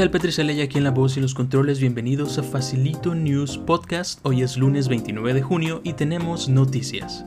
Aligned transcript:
tal 0.00 0.10
Patricia 0.10 0.42
Leya 0.42 0.64
aquí 0.64 0.78
en 0.78 0.84
la 0.84 0.92
voz 0.92 1.18
y 1.18 1.20
los 1.20 1.34
controles? 1.34 1.78
Bienvenidos 1.78 2.38
a 2.38 2.42
Facilito 2.42 3.14
News 3.14 3.58
Podcast. 3.58 4.18
Hoy 4.22 4.40
es 4.40 4.56
lunes 4.56 4.88
29 4.88 5.34
de 5.34 5.42
junio 5.42 5.82
y 5.84 5.92
tenemos 5.92 6.48
noticias. 6.48 7.26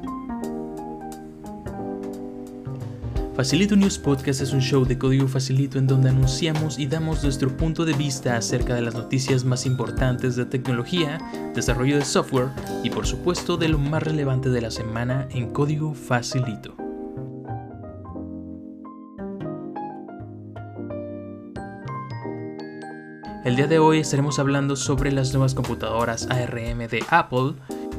Facilito 3.35 3.75
News 3.75 3.99
Podcast 3.99 4.41
es 4.41 4.53
un 4.53 4.61
show 4.61 4.85
de 4.85 4.97
código 4.97 5.27
facilito 5.27 5.77
en 5.77 5.85
donde 5.85 6.09
anunciamos 6.09 6.79
y 6.79 6.87
damos 6.87 7.21
nuestro 7.21 7.55
punto 7.55 7.85
de 7.85 7.93
vista 7.93 8.37
acerca 8.37 8.73
de 8.73 8.81
las 8.81 8.95
noticias 8.95 9.45
más 9.45 9.67
importantes 9.67 10.35
de 10.35 10.45
tecnología, 10.45 11.19
desarrollo 11.53 11.99
de 11.99 12.05
software 12.05 12.47
y 12.83 12.89
por 12.89 13.05
supuesto 13.05 13.55
de 13.55 13.69
lo 13.69 13.77
más 13.77 14.01
relevante 14.01 14.49
de 14.49 14.61
la 14.61 14.71
semana 14.71 15.27
en 15.29 15.53
código 15.53 15.93
facilito. 15.93 16.82
El 23.43 23.57
día 23.57 23.67
de 23.67 23.77
hoy 23.77 23.99
estaremos 23.99 24.39
hablando 24.39 24.77
sobre 24.77 25.11
las 25.11 25.33
nuevas 25.33 25.53
computadoras 25.53 26.27
ARM 26.29 26.87
de 26.87 27.03
Apple, 27.09 27.55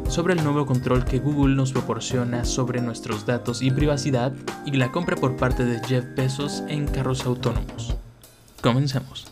sobre 0.09 0.33
el 0.33 0.43
nuevo 0.43 0.65
control 0.65 1.05
que 1.05 1.19
Google 1.19 1.55
nos 1.55 1.71
proporciona 1.71 2.47
sobre 2.47 2.81
nuestros 2.81 3.27
datos 3.27 3.61
y 3.61 3.71
privacidad 3.71 4.33
y 4.65 4.71
la 4.71 4.91
compra 4.91 5.17
por 5.17 5.37
parte 5.37 5.67
de 5.67 5.87
Jeff 5.87 6.07
Bezos 6.17 6.63
en 6.69 6.87
carros 6.87 7.27
autónomos. 7.27 7.95
Comencemos. 8.63 9.31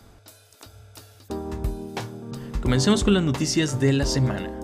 Comencemos 2.60 3.04
con 3.04 3.14
las 3.14 3.22
noticias 3.22 3.80
de 3.80 3.94
la 3.94 4.04
semana. 4.04 4.61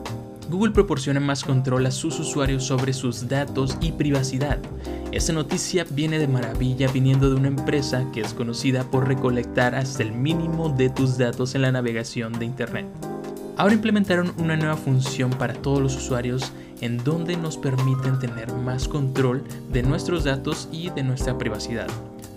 Google 0.49 0.73
proporciona 0.73 1.21
más 1.21 1.45
control 1.45 1.85
a 1.85 1.91
sus 1.91 2.19
usuarios 2.19 2.65
sobre 2.65 2.95
sus 2.95 3.29
datos 3.29 3.77
y 3.83 3.93
privacidad. 3.93 4.59
Esta 5.13 5.35
noticia 5.35 5.85
viene 5.91 6.19
de 6.19 6.27
maravilla 6.27 6.91
viniendo 6.91 7.29
de 7.29 7.37
una 7.37 7.49
empresa 7.49 8.07
que 8.13 8.23
es 8.23 8.33
conocida 8.33 8.85
por 8.85 9.07
recolectar 9.07 9.75
hasta 9.75 10.03
el 10.03 10.13
mínimo 10.13 10.71
de 10.71 10.89
tus 10.89 11.19
datos 11.19 11.55
en 11.55 11.63
la 11.63 11.73
navegación 11.73 12.33
de 12.39 12.47
Internet. 12.47 12.87
Ahora 13.59 13.75
implementaron 13.75 14.33
una 14.39 14.57
nueva 14.57 14.77
función 14.77 15.31
para 15.31 15.53
todos 15.53 15.83
los 15.83 15.97
usuarios 15.97 16.53
en 16.81 17.03
donde 17.05 17.37
nos 17.37 17.59
permiten 17.59 18.19
tener 18.19 18.53
más 18.53 18.89
control 18.89 19.45
de 19.71 19.83
nuestros 19.83 20.25
datos 20.25 20.69
y 20.73 20.89
de 20.91 21.03
nuestra 21.03 21.37
privacidad. 21.37 21.89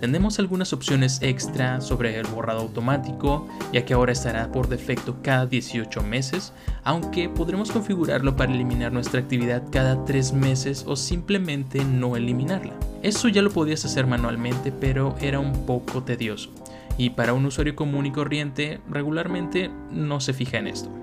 Tendremos 0.02 0.40
algunas 0.40 0.74
opciones 0.74 1.20
extra 1.22 1.80
sobre 1.80 2.20
el 2.20 2.26
borrado 2.26 2.62
automático, 2.62 3.48
ya 3.72 3.86
que 3.86 3.94
ahora 3.94 4.12
estará 4.12 4.52
por 4.52 4.68
defecto 4.68 5.18
cada 5.22 5.46
18 5.46 6.02
meses, 6.02 6.54
aunque 6.84 7.30
podremos 7.30 7.72
configurarlo 7.72 8.36
para 8.36 8.52
eliminar 8.52 8.92
nuestra 8.92 9.20
actividad 9.20 9.62
cada 9.72 10.04
3 10.04 10.34
meses 10.34 10.86
o 10.88 10.96
simplemente 10.96 11.86
no 11.86 12.16
eliminarla. 12.16 12.74
Eso 13.04 13.28
ya 13.28 13.44
lo 13.44 13.52
podías 13.52 13.86
hacer 13.86 14.08
manualmente, 14.08 14.72
pero 14.72 15.16
era 15.22 15.40
un 15.40 15.68
poco 15.68 16.02
tedioso, 16.02 16.50
y 16.98 17.12
para 17.12 17.34
un 17.34 17.46
usuario 17.46 17.76
común 17.76 18.08
y 18.08 18.12
corriente 18.12 18.82
regularmente 18.90 19.70
no 19.92 20.20
se 20.20 20.34
fija 20.34 20.58
en 20.58 20.66
esto. 20.66 21.01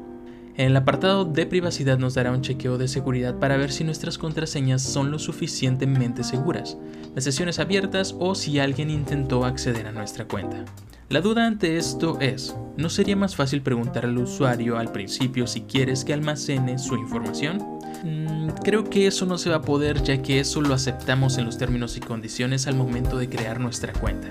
En 0.59 0.67
el 0.67 0.77
apartado 0.77 1.25
de 1.25 1.47
privacidad 1.47 1.99
nos 1.99 2.15
dará 2.15 2.33
un 2.33 2.43
chequeo 2.43 2.79
de 2.79 2.89
seguridad 2.89 3.39
para 3.39 3.57
ver 3.57 3.71
si 3.71 3.85
nuestras 3.85 4.19
contraseñas 4.19 4.83
son 4.83 5.13
lo 5.13 5.21
suficientemente 5.21 6.25
seguras, 6.25 6.77
las 7.15 7.23
sesiones 7.23 7.61
abiertas 7.61 8.17
o 8.19 8.35
si 8.35 8.59
alguien 8.59 8.91
intentó 8.91 9.45
acceder 9.45 9.87
a 9.87 9.93
nuestra 9.93 10.27
cuenta. 10.27 10.65
La 11.11 11.21
duda 11.21 11.47
ante 11.47 11.77
esto 11.77 12.19
es, 12.21 12.57
¿no 12.77 12.91
sería 12.91 13.15
más 13.15 13.37
fácil 13.37 13.63
preguntar 13.63 14.05
al 14.05 14.19
usuario 14.19 14.79
al 14.79 14.91
principio 14.91 15.47
si 15.47 15.61
quieres 15.61 16.05
que 16.05 16.13
almacene 16.13 16.77
su 16.81 16.97
información? 16.97 17.59
Mm, 18.03 18.49
creo 18.65 18.83
que 18.91 19.07
eso 19.07 19.27
no 19.27 19.39
se 19.39 19.51
va 19.51 19.57
a 19.57 19.63
poder 19.63 20.03
ya 20.03 20.23
que 20.23 20.41
eso 20.41 20.61
lo 20.61 20.75
aceptamos 20.75 21.39
en 21.39 21.45
los 21.45 21.57
términos 21.57 21.97
y 21.97 22.01
condiciones 22.01 22.67
al 22.67 22.75
momento 22.75 23.17
de 23.17 23.29
crear 23.29 23.61
nuestra 23.61 23.93
cuenta. 23.93 24.27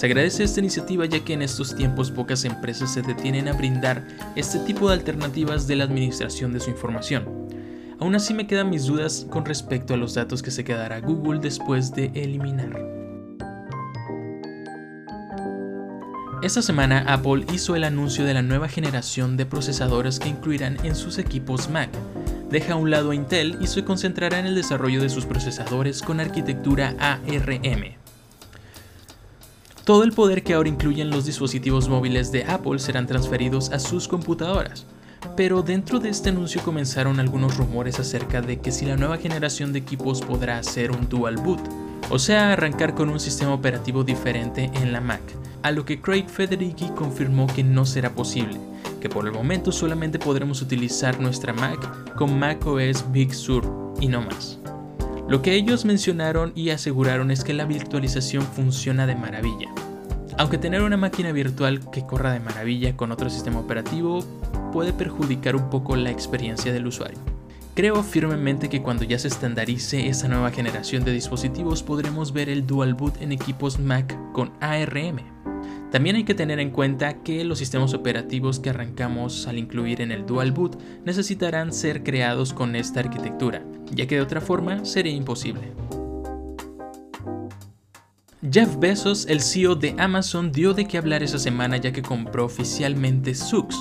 Se 0.00 0.06
agradece 0.06 0.44
esta 0.44 0.60
iniciativa 0.60 1.04
ya 1.04 1.22
que 1.22 1.34
en 1.34 1.42
estos 1.42 1.76
tiempos 1.76 2.10
pocas 2.10 2.46
empresas 2.46 2.90
se 2.94 3.02
detienen 3.02 3.48
a 3.48 3.52
brindar 3.52 4.02
este 4.34 4.58
tipo 4.60 4.88
de 4.88 4.94
alternativas 4.94 5.66
de 5.66 5.76
la 5.76 5.84
administración 5.84 6.54
de 6.54 6.60
su 6.60 6.70
información. 6.70 7.26
Aún 7.98 8.14
así 8.14 8.32
me 8.32 8.46
quedan 8.46 8.70
mis 8.70 8.86
dudas 8.86 9.26
con 9.28 9.44
respecto 9.44 9.92
a 9.92 9.98
los 9.98 10.14
datos 10.14 10.42
que 10.42 10.50
se 10.50 10.64
quedará 10.64 11.02
Google 11.02 11.40
después 11.40 11.92
de 11.92 12.10
eliminar. 12.14 12.82
Esta 16.42 16.62
semana 16.62 17.04
Apple 17.06 17.44
hizo 17.52 17.76
el 17.76 17.84
anuncio 17.84 18.24
de 18.24 18.32
la 18.32 18.40
nueva 18.40 18.70
generación 18.70 19.36
de 19.36 19.44
procesadores 19.44 20.18
que 20.18 20.30
incluirán 20.30 20.78
en 20.82 20.96
sus 20.96 21.18
equipos 21.18 21.68
Mac. 21.68 21.90
Deja 22.48 22.72
a 22.72 22.76
un 22.76 22.90
lado 22.90 23.10
a 23.10 23.14
Intel 23.14 23.58
y 23.60 23.66
se 23.66 23.84
concentrará 23.84 24.38
en 24.38 24.46
el 24.46 24.54
desarrollo 24.54 25.02
de 25.02 25.10
sus 25.10 25.26
procesadores 25.26 26.00
con 26.00 26.20
arquitectura 26.20 26.96
ARM. 26.98 27.99
Todo 29.84 30.04
el 30.04 30.12
poder 30.12 30.42
que 30.42 30.54
ahora 30.54 30.68
incluyen 30.68 31.10
los 31.10 31.24
dispositivos 31.24 31.88
móviles 31.88 32.30
de 32.32 32.44
Apple 32.44 32.78
serán 32.78 33.06
transferidos 33.06 33.70
a 33.70 33.78
sus 33.78 34.08
computadoras. 34.08 34.86
Pero 35.36 35.62
dentro 35.62 35.98
de 35.98 36.10
este 36.10 36.28
anuncio 36.28 36.62
comenzaron 36.62 37.18
algunos 37.18 37.56
rumores 37.56 37.98
acerca 37.98 38.40
de 38.42 38.58
que 38.60 38.72
si 38.72 38.86
la 38.86 38.96
nueva 38.96 39.18
generación 39.18 39.72
de 39.72 39.78
equipos 39.78 40.20
podrá 40.20 40.58
hacer 40.58 40.90
un 40.90 41.08
dual 41.08 41.36
boot, 41.36 41.60
o 42.10 42.18
sea, 42.18 42.52
arrancar 42.52 42.94
con 42.94 43.08
un 43.08 43.20
sistema 43.20 43.54
operativo 43.54 44.04
diferente 44.04 44.70
en 44.74 44.92
la 44.92 45.00
Mac, 45.00 45.22
a 45.62 45.70
lo 45.70 45.84
que 45.84 46.00
Craig 46.00 46.26
Federighi 46.28 46.90
confirmó 46.90 47.46
que 47.46 47.64
no 47.64 47.86
será 47.86 48.14
posible, 48.14 48.58
que 49.00 49.08
por 49.08 49.26
el 49.26 49.32
momento 49.32 49.72
solamente 49.72 50.18
podremos 50.18 50.62
utilizar 50.62 51.20
nuestra 51.20 51.52
Mac 51.52 52.14
con 52.14 52.38
macOS 52.38 53.04
Big 53.12 53.34
Sur 53.34 53.94
y 54.00 54.08
no 54.08 54.22
más. 54.22 54.59
Lo 55.30 55.42
que 55.42 55.54
ellos 55.54 55.84
mencionaron 55.84 56.50
y 56.56 56.70
aseguraron 56.70 57.30
es 57.30 57.44
que 57.44 57.54
la 57.54 57.64
virtualización 57.64 58.42
funciona 58.42 59.06
de 59.06 59.14
maravilla. 59.14 59.68
Aunque 60.36 60.58
tener 60.58 60.82
una 60.82 60.96
máquina 60.96 61.30
virtual 61.30 61.88
que 61.92 62.04
corra 62.04 62.32
de 62.32 62.40
maravilla 62.40 62.96
con 62.96 63.12
otro 63.12 63.30
sistema 63.30 63.60
operativo 63.60 64.24
puede 64.72 64.92
perjudicar 64.92 65.54
un 65.54 65.70
poco 65.70 65.94
la 65.94 66.10
experiencia 66.10 66.72
del 66.72 66.88
usuario. 66.88 67.20
Creo 67.76 68.02
firmemente 68.02 68.68
que 68.68 68.82
cuando 68.82 69.04
ya 69.04 69.20
se 69.20 69.28
estandarice 69.28 70.08
esa 70.08 70.26
nueva 70.26 70.50
generación 70.50 71.04
de 71.04 71.12
dispositivos 71.12 71.84
podremos 71.84 72.32
ver 72.32 72.48
el 72.48 72.66
dual 72.66 72.94
boot 72.94 73.22
en 73.22 73.30
equipos 73.30 73.78
Mac 73.78 74.18
con 74.32 74.50
ARM. 74.58 75.29
También 75.90 76.16
hay 76.16 76.24
que 76.24 76.34
tener 76.34 76.60
en 76.60 76.70
cuenta 76.70 77.22
que 77.22 77.44
los 77.44 77.58
sistemas 77.58 77.94
operativos 77.94 78.60
que 78.60 78.70
arrancamos 78.70 79.46
al 79.46 79.58
incluir 79.58 80.00
en 80.00 80.12
el 80.12 80.26
Dual 80.26 80.52
Boot 80.52 80.80
necesitarán 81.04 81.72
ser 81.72 82.02
creados 82.02 82.52
con 82.52 82.76
esta 82.76 83.00
arquitectura, 83.00 83.64
ya 83.90 84.06
que 84.06 84.16
de 84.16 84.20
otra 84.20 84.40
forma 84.40 84.84
sería 84.84 85.12
imposible. 85.12 85.72
Jeff 88.50 88.78
Bezos, 88.78 89.26
el 89.26 89.42
CEO 89.42 89.74
de 89.74 89.94
Amazon, 89.98 90.50
dio 90.50 90.72
de 90.72 90.86
qué 90.86 90.96
hablar 90.96 91.22
esa 91.22 91.38
semana 91.38 91.76
ya 91.76 91.92
que 91.92 92.00
compró 92.00 92.46
oficialmente 92.46 93.34
Zoox, 93.34 93.76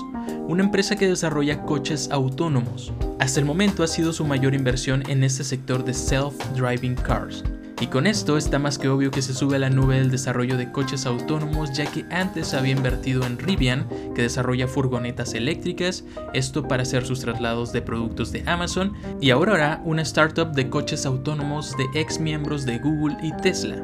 una 0.48 0.64
empresa 0.64 0.98
que 0.98 1.08
desarrolla 1.08 1.64
coches 1.64 2.10
autónomos. 2.12 2.92
Hasta 3.20 3.42
el 3.42 3.46
momento 3.46 3.84
ha 3.84 3.88
sido 3.88 4.14
su 4.14 4.26
mayor 4.26 4.56
inversión 4.56 5.04
en 5.10 5.26
este 5.26 5.44
sector 5.44 5.84
de 5.84 5.92
self-driving 5.92 6.96
cars. 6.96 7.44
Y 7.82 7.88
con 7.88 8.08
esto 8.08 8.38
está 8.38 8.60
más 8.60 8.78
que 8.78 8.88
obvio 8.88 9.12
que 9.12 9.22
se 9.22 9.34
sube 9.34 9.58
a 9.58 9.60
la 9.60 9.70
nube 9.70 9.98
el 9.98 10.10
desarrollo 10.10 10.58
de 10.58 10.72
coches 10.72 11.06
autónomos 11.06 11.72
ya 11.74 11.86
que 11.86 12.06
antes 12.12 12.54
había 12.54 12.72
invertido 12.72 13.26
en 13.26 13.38
Rivian, 13.38 13.88
que 14.16 14.22
desarrolla 14.22 14.68
furgonetas 14.68 15.34
eléctricas, 15.34 16.06
esto 16.34 16.68
para 16.68 16.84
hacer 16.84 17.06
sus 17.06 17.20
traslados 17.20 17.74
de 17.74 17.82
productos 17.82 18.32
de 18.32 18.44
Amazon, 18.46 18.94
y 19.20 19.32
hará 19.32 19.82
una 19.84 20.02
startup 20.02 20.54
de 20.54 20.70
coches 20.70 21.06
autónomos 21.06 21.76
de 21.78 22.00
ex 22.00 22.20
miembros 22.20 22.66
de 22.66 22.80
Google 22.80 23.18
y 23.22 23.34
Tesla. 23.42 23.78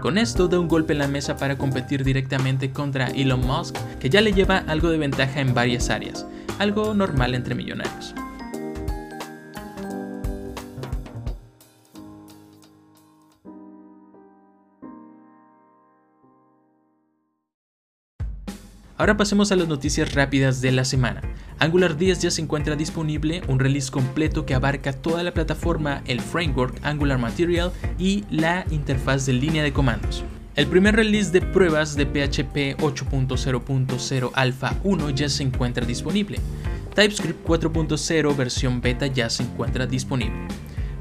Con 0.00 0.16
esto 0.16 0.48
da 0.48 0.58
un 0.58 0.68
golpe 0.68 0.94
en 0.94 0.98
la 0.98 1.08
mesa 1.08 1.36
para 1.36 1.56
competir 1.56 2.04
directamente 2.04 2.70
contra 2.70 3.08
Elon 3.08 3.46
Musk, 3.46 3.76
que 3.98 4.10
ya 4.10 4.20
le 4.20 4.32
lleva 4.32 4.58
algo 4.66 4.90
de 4.90 4.98
ventaja 4.98 5.40
en 5.40 5.54
varias 5.54 5.90
áreas, 5.90 6.26
algo 6.58 6.94
normal 6.94 7.34
entre 7.34 7.54
millonarios. 7.54 8.14
Ahora 19.02 19.16
pasemos 19.16 19.50
a 19.50 19.56
las 19.56 19.66
noticias 19.66 20.14
rápidas 20.14 20.60
de 20.60 20.70
la 20.70 20.84
semana. 20.84 21.22
Angular 21.58 21.96
10 21.96 22.20
ya 22.20 22.30
se 22.30 22.40
encuentra 22.40 22.76
disponible, 22.76 23.42
un 23.48 23.58
release 23.58 23.90
completo 23.90 24.46
que 24.46 24.54
abarca 24.54 24.92
toda 24.92 25.24
la 25.24 25.34
plataforma, 25.34 26.04
el 26.06 26.20
framework 26.20 26.78
Angular 26.84 27.18
Material 27.18 27.72
y 27.98 28.22
la 28.30 28.64
interfaz 28.70 29.26
de 29.26 29.32
línea 29.32 29.64
de 29.64 29.72
comandos. 29.72 30.22
El 30.54 30.68
primer 30.68 30.94
release 30.94 31.32
de 31.32 31.40
pruebas 31.40 31.96
de 31.96 32.06
PHP 32.06 32.80
8.0.0 32.80 34.30
Alpha 34.34 34.76
1 34.84 35.10
ya 35.10 35.28
se 35.28 35.42
encuentra 35.42 35.84
disponible. 35.84 36.38
TypeScript 36.94 37.44
4.0 37.44 38.36
versión 38.36 38.80
beta 38.80 39.08
ya 39.08 39.28
se 39.30 39.42
encuentra 39.42 39.84
disponible. 39.84 40.46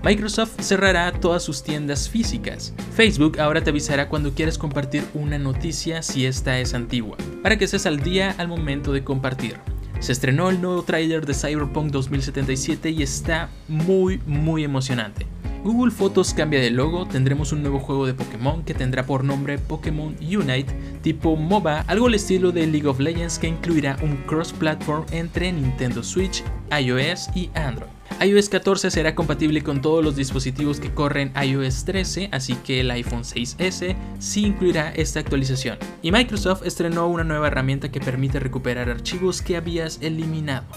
Microsoft 0.04 0.60
cerrará 0.62 1.12
todas 1.12 1.44
sus 1.44 1.62
tiendas 1.62 2.10
físicas. 2.10 2.74
Facebook 2.96 3.40
ahora 3.40 3.64
te 3.64 3.70
avisará 3.70 4.10
cuando 4.10 4.34
quieras 4.34 4.58
compartir 4.58 5.04
una 5.14 5.38
noticia 5.38 6.02
si 6.02 6.26
esta 6.26 6.60
es 6.60 6.74
antigua, 6.74 7.18
para 7.44 7.58
que 7.58 7.66
estés 7.66 7.86
al 7.86 8.00
día 8.00 8.34
al 8.40 8.48
momento 8.48 8.94
de 8.94 9.04
compartir. 9.04 9.58
Se 10.00 10.12
estrenó 10.12 10.50
el 10.50 10.60
nuevo 10.60 10.82
tráiler 10.82 11.28
de 11.28 11.36
Cyberpunk 11.36 11.92
2077 11.92 12.90
y 12.90 13.04
está 13.04 13.50
muy 13.68 14.20
muy 14.26 14.64
emocionante. 14.64 15.28
Google 15.64 15.92
Fotos 15.92 16.34
cambia 16.34 16.60
de 16.60 16.72
logo, 16.72 17.06
tendremos 17.06 17.52
un 17.52 17.62
nuevo 17.62 17.80
juego 17.80 18.08
de 18.08 18.16
Pokémon 18.16 18.64
que 18.64 18.74
tendrá 18.74 19.06
por 19.06 19.24
nombre 19.24 19.60
Pokémon 19.60 20.16
Unite, 20.20 20.74
tipo 21.04 21.36
MOBA, 21.36 21.82
algo 21.82 22.08
al 22.08 22.16
estilo 22.16 22.52
de 22.52 22.66
League 22.66 22.88
of 22.88 23.00
Legends 23.00 23.38
que 23.38 23.50
incluirá 23.50 23.96
un 24.02 24.18
cross-platform 24.26 25.06
entre 25.12 25.52
Nintendo 25.52 26.02
Switch, 26.02 26.44
iOS 26.72 27.30
y 27.36 27.52
Android 27.54 28.01
iOS 28.24 28.50
14 28.50 28.92
será 28.92 29.16
compatible 29.16 29.64
con 29.64 29.82
todos 29.82 30.04
los 30.04 30.16
dispositivos 30.16 30.80
que 30.80 30.94
corren 30.94 31.34
iOS 31.42 31.86
13, 31.86 32.30
así 32.32 32.54
que 32.54 32.82
el 32.82 32.92
iPhone 32.92 33.24
6S 33.24 33.96
sí 34.20 34.46
incluirá 34.46 34.92
esta 34.92 35.20
actualización. 35.20 35.80
Y 36.04 36.12
Microsoft 36.12 36.64
estrenó 36.64 37.08
una 37.08 37.24
nueva 37.24 37.48
herramienta 37.48 37.90
que 37.92 38.00
permite 38.00 38.40
recuperar 38.40 38.90
archivos 38.90 39.42
que 39.42 39.58
habías 39.58 40.00
eliminado. 40.02 40.68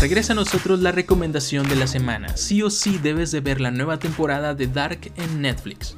Regresa 0.00 0.32
a 0.32 0.36
nosotros 0.36 0.80
la 0.80 0.90
recomendación 0.90 1.68
de 1.68 1.76
la 1.76 1.86
semana. 1.86 2.36
Sí 2.36 2.62
o 2.62 2.70
sí 2.70 2.98
debes 2.98 3.30
de 3.30 3.40
ver 3.40 3.60
la 3.60 3.70
nueva 3.70 4.00
temporada 4.00 4.52
de 4.52 4.66
Dark 4.66 5.12
en 5.14 5.40
Netflix. 5.40 5.96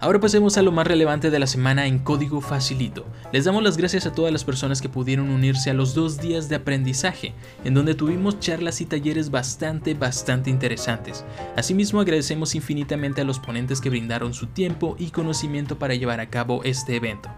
Ahora 0.00 0.20
pasemos 0.20 0.56
a 0.56 0.62
lo 0.62 0.70
más 0.70 0.86
relevante 0.86 1.28
de 1.28 1.40
la 1.40 1.48
semana 1.48 1.88
en 1.88 1.98
Código 1.98 2.40
Facilito. 2.40 3.04
Les 3.32 3.46
damos 3.46 3.64
las 3.64 3.76
gracias 3.76 4.06
a 4.06 4.12
todas 4.12 4.32
las 4.32 4.44
personas 4.44 4.80
que 4.80 4.88
pudieron 4.88 5.28
unirse 5.28 5.70
a 5.70 5.74
los 5.74 5.92
dos 5.92 6.20
días 6.20 6.48
de 6.48 6.54
aprendizaje, 6.54 7.34
en 7.64 7.74
donde 7.74 7.96
tuvimos 7.96 8.38
charlas 8.38 8.80
y 8.80 8.86
talleres 8.86 9.32
bastante, 9.32 9.94
bastante 9.94 10.50
interesantes. 10.50 11.24
Asimismo 11.56 12.00
agradecemos 12.00 12.54
infinitamente 12.54 13.22
a 13.22 13.24
los 13.24 13.40
ponentes 13.40 13.80
que 13.80 13.90
brindaron 13.90 14.34
su 14.34 14.46
tiempo 14.46 14.94
y 15.00 15.10
conocimiento 15.10 15.80
para 15.80 15.96
llevar 15.96 16.20
a 16.20 16.30
cabo 16.30 16.62
este 16.62 16.94
evento. 16.94 17.28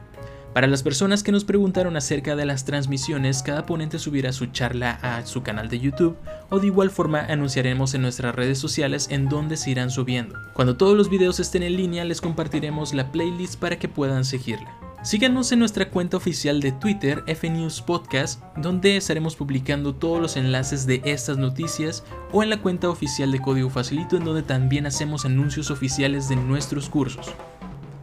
Para 0.52 0.66
las 0.66 0.82
personas 0.82 1.22
que 1.22 1.30
nos 1.30 1.44
preguntaron 1.44 1.96
acerca 1.96 2.34
de 2.34 2.44
las 2.44 2.64
transmisiones, 2.64 3.44
cada 3.44 3.66
ponente 3.66 4.00
subirá 4.00 4.32
su 4.32 4.46
charla 4.46 4.98
a 5.00 5.24
su 5.24 5.44
canal 5.44 5.68
de 5.68 5.78
YouTube 5.78 6.16
o 6.48 6.58
de 6.58 6.66
igual 6.66 6.90
forma 6.90 7.20
anunciaremos 7.20 7.94
en 7.94 8.02
nuestras 8.02 8.34
redes 8.34 8.58
sociales 8.58 9.06
en 9.10 9.28
donde 9.28 9.56
se 9.56 9.70
irán 9.70 9.90
subiendo. 9.90 10.34
Cuando 10.54 10.76
todos 10.76 10.96
los 10.96 11.08
videos 11.08 11.38
estén 11.38 11.62
en 11.62 11.76
línea 11.76 12.04
les 12.04 12.20
compartiremos 12.20 12.94
la 12.94 13.12
playlist 13.12 13.60
para 13.60 13.78
que 13.78 13.88
puedan 13.88 14.24
seguirla. 14.24 14.76
Síganos 15.02 15.52
en 15.52 15.60
nuestra 15.60 15.88
cuenta 15.88 16.16
oficial 16.16 16.60
de 16.60 16.72
Twitter, 16.72 17.22
FNews 17.26 17.80
Podcast, 17.80 18.42
donde 18.56 18.96
estaremos 18.96 19.36
publicando 19.36 19.94
todos 19.94 20.20
los 20.20 20.36
enlaces 20.36 20.84
de 20.84 21.00
estas 21.04 21.38
noticias, 21.38 22.04
o 22.32 22.42
en 22.42 22.50
la 22.50 22.60
cuenta 22.60 22.90
oficial 22.90 23.32
de 23.32 23.40
Código 23.40 23.70
Facilito, 23.70 24.18
en 24.18 24.24
donde 24.24 24.42
también 24.42 24.84
hacemos 24.84 25.24
anuncios 25.24 25.70
oficiales 25.70 26.28
de 26.28 26.36
nuestros 26.36 26.90
cursos. 26.90 27.32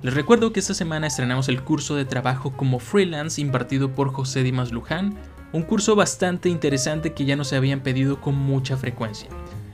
Les 0.04 0.14
recuerdo 0.14 0.54
que 0.54 0.60
esta 0.60 0.76
semana 0.76 1.08
estrenamos 1.08 1.50
el 1.50 1.64
curso 1.64 1.96
de 1.96 2.06
trabajo 2.06 2.52
como 2.52 2.78
freelance 2.78 3.42
impartido 3.42 3.96
por 3.96 4.14
José 4.14 4.44
Dimas 4.44 4.72
Luján, 4.72 5.18
un 5.54 5.64
curso 5.64 5.96
bastante 5.96 6.50
interesante 6.50 7.14
que 7.14 7.26
ya 7.26 7.36
nos 7.36 7.52
habían 7.52 7.80
pedido 7.80 8.22
con 8.22 8.36
mucha 8.36 8.78
frecuencia. 8.78 9.28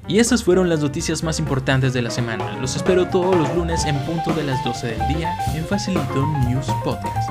Y 0.08 0.20
estas 0.20 0.44
fueron 0.44 0.70
las 0.70 0.82
noticias 0.82 1.24
más 1.24 1.40
importantes 1.40 1.94
de 1.94 2.02
la 2.02 2.10
semana. 2.10 2.58
Los 2.60 2.76
espero 2.76 3.08
todos 3.08 3.36
los 3.36 3.54
lunes 3.56 3.86
en 3.86 3.98
punto 4.06 4.34
de 4.34 4.44
las 4.44 4.64
12 4.64 4.88
del 4.88 5.08
día 5.16 5.34
en 5.56 5.66
Facilito 5.66 6.26
News 6.48 6.68
Podcast. 6.84 7.30